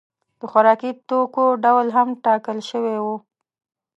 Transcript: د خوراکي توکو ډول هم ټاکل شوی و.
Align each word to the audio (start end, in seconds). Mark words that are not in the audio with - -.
د 0.39 0.41
خوراکي 0.51 0.91
توکو 1.09 1.43
ډول 1.63 1.87
هم 1.97 2.07
ټاکل 2.25 2.57
شوی 2.69 2.97
و. 3.03 3.05